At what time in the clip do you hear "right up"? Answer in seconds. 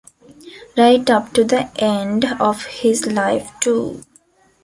0.75-1.31